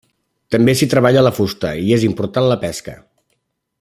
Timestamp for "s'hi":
0.77-0.87